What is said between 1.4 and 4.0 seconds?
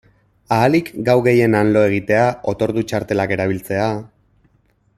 han lo egitea, otordu-txartelak erabiltzea...